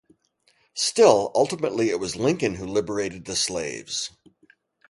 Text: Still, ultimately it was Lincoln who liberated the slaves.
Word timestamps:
Still, 0.73 1.29
ultimately 1.35 1.91
it 1.91 1.99
was 1.99 2.15
Lincoln 2.15 2.55
who 2.55 2.65
liberated 2.65 3.25
the 3.25 3.35
slaves. 3.35 4.09